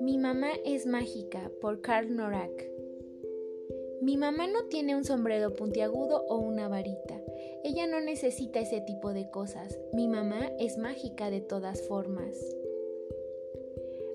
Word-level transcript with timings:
Mi 0.00 0.18
mamá 0.18 0.50
es 0.64 0.86
mágica 0.86 1.50
por 1.60 1.80
Karl 1.80 2.14
Norak. 2.14 2.70
Mi 4.02 4.16
mamá 4.16 4.46
no 4.46 4.64
tiene 4.64 4.96
un 4.96 5.04
sombrero 5.04 5.54
puntiagudo 5.54 6.24
o 6.28 6.38
una 6.38 6.68
varita. 6.68 7.22
Ella 7.62 7.86
no 7.86 8.00
necesita 8.00 8.60
ese 8.60 8.80
tipo 8.80 9.12
de 9.12 9.30
cosas. 9.30 9.78
Mi 9.92 10.08
mamá 10.08 10.50
es 10.58 10.78
mágica 10.78 11.30
de 11.30 11.40
todas 11.40 11.82
formas. 11.86 12.36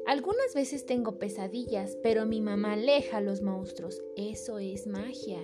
Algunas 0.06 0.54
veces 0.54 0.86
tengo 0.86 1.20
pesadillas, 1.20 1.98
pero 2.04 2.26
mi 2.26 2.42
mamá 2.42 2.74
aleja 2.74 3.18
a 3.18 3.22
los 3.22 3.42
monstruos. 3.42 4.04
Eso 4.18 4.60
es 4.60 4.88
magia. 4.88 5.40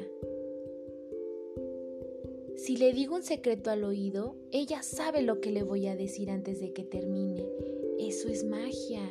Si 2.61 2.77
le 2.77 2.93
digo 2.93 3.15
un 3.15 3.23
secreto 3.23 3.71
al 3.71 3.83
oído, 3.83 4.35
ella 4.51 4.83
sabe 4.83 5.23
lo 5.23 5.41
que 5.41 5.49
le 5.49 5.63
voy 5.63 5.87
a 5.87 5.95
decir 5.95 6.29
antes 6.29 6.59
de 6.59 6.73
que 6.73 6.83
termine. 6.83 7.43
Eso 7.97 8.27
es 8.27 8.43
magia. 8.43 9.02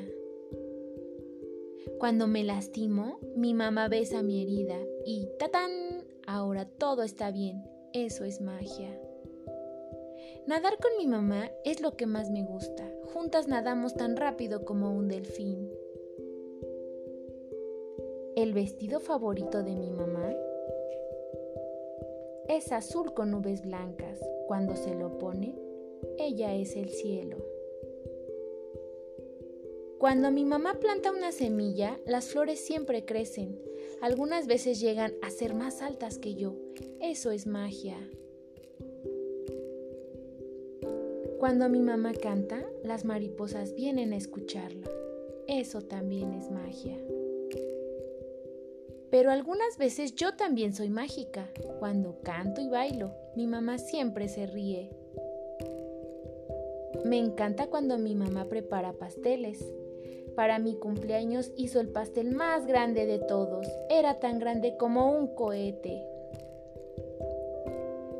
Cuando 1.98 2.28
me 2.28 2.44
lastimo, 2.44 3.18
mi 3.34 3.52
mamá 3.52 3.88
besa 3.88 4.22
mi 4.22 4.41
herida 4.41 4.78
y 5.05 5.27
¡tatán! 5.41 5.72
Ahora 6.28 6.64
todo 6.64 7.02
está 7.02 7.32
bien. 7.32 7.64
Eso 7.92 8.24
es 8.24 8.41
magia. 8.41 8.96
Nadar 10.46 10.78
con 10.78 10.92
mi 10.96 11.08
mamá 11.08 11.50
es 11.64 11.80
lo 11.80 11.96
que 11.96 12.06
más 12.06 12.30
me 12.30 12.44
gusta. 12.44 12.88
Juntas 13.12 13.48
nadamos 13.48 13.94
tan 13.94 14.16
rápido 14.16 14.64
como 14.64 14.96
un 14.96 15.08
delfín. 15.08 15.69
El 18.36 18.55
vestido 18.55 19.00
favorito 19.00 19.64
de 19.64 19.74
mi 19.74 19.91
mamá 19.91 20.36
es 22.56 22.72
azul 22.72 23.14
con 23.14 23.30
nubes 23.30 23.62
blancas. 23.62 24.18
Cuando 24.48 24.74
se 24.74 24.95
lo 24.95 25.18
pone, 25.18 25.54
ella 26.18 26.54
es 26.56 26.74
el 26.74 26.88
cielo. 26.88 27.36
Cuando 29.98 30.33
mi 30.33 30.44
mamá 30.44 30.75
planta 30.80 31.12
una 31.12 31.30
semilla, 31.30 32.00
las 32.06 32.30
flores 32.30 32.58
siempre 32.58 33.05
crecen. 33.05 33.60
Algunas 34.00 34.48
veces 34.48 34.80
llegan 34.80 35.12
a 35.22 35.30
ser 35.30 35.55
más 35.55 35.80
altas 35.80 36.19
que 36.19 36.34
yo. 36.34 36.56
Eso 37.00 37.30
es 37.30 37.47
magia. 37.47 37.97
Cuando 41.38 41.69
mi 41.69 41.80
mamá 41.80 42.14
canta, 42.14 42.64
las 42.82 43.05
mariposas 43.05 43.75
vienen 43.75 44.12
a 44.12 44.16
escucharla. 44.16 44.91
Eso 45.47 45.82
también 45.82 46.32
es 46.32 46.50
magia. 46.50 46.98
Pero 49.11 49.30
algunas 49.30 49.77
veces 49.77 50.14
yo 50.14 50.34
también 50.34 50.72
soy 50.72 50.89
mágica. 50.89 51.48
Cuando 51.78 52.20
canto 52.22 52.61
y 52.61 52.69
bailo, 52.69 53.12
mi 53.34 53.47
mamá 53.47 53.78
siempre 53.78 54.28
se 54.28 54.47
ríe. 54.47 54.91
Me 57.05 57.19
encanta 57.19 57.66
cuando 57.66 57.98
mi 57.98 58.14
mamá 58.14 58.48
prepara 58.48 58.92
pasteles. 58.92 59.64
Para 60.36 60.58
mi 60.58 60.75
cumpleaños 60.77 61.50
hizo 61.56 61.81
el 61.81 61.88
pastel 61.88 62.31
más 62.31 62.66
grande 62.66 63.06
de 63.06 63.19
todos. 63.19 63.66
Era 63.88 64.20
tan 64.20 64.38
grande 64.38 64.77
como 64.78 65.11
un 65.11 65.34
cohete. 65.34 66.06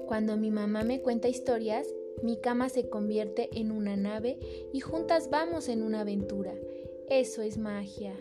Cuando 0.07 0.37
mi 0.37 0.51
mamá 0.51 0.83
me 0.83 1.01
cuenta 1.03 1.29
historias, 1.29 1.87
mi 2.23 2.37
cama 2.37 2.69
se 2.69 2.89
convierte 2.89 3.49
en 3.53 3.71
una 3.71 3.97
nave 3.97 4.39
y 4.73 4.81
juntas 4.81 5.31
vamos 5.31 5.69
en 5.69 5.83
una 5.83 6.01
aventura. 6.01 6.53
Eso 7.09 7.43
es 7.43 7.59
magia. 7.59 8.15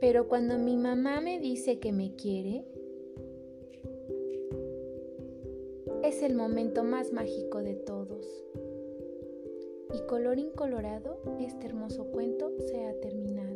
Pero 0.00 0.28
cuando 0.28 0.58
mi 0.58 0.76
mamá 0.76 1.20
me 1.20 1.40
dice 1.40 1.78
que 1.78 1.92
me 1.92 2.14
quiere, 2.16 2.64
es 6.02 6.22
el 6.22 6.34
momento 6.34 6.84
más 6.84 7.12
mágico 7.12 7.62
de 7.62 7.74
todos. 7.74 8.44
Y 9.94 10.00
colorín 10.06 10.50
colorado, 10.50 11.18
este 11.40 11.66
hermoso 11.66 12.04
cuento 12.10 12.52
se 12.58 12.84
ha 12.84 13.00
terminado. 13.00 13.55